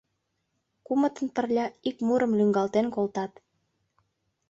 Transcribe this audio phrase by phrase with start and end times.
[0.85, 3.31] Кумытын пырля ик мурым лӱҥгалтен колтат.